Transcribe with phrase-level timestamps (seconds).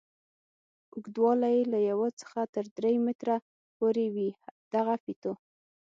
[0.93, 3.35] اوږدوالی یې له یوه څخه تر درې متره
[3.77, 4.29] پورې وي
[4.73, 5.33] دغه فیتو.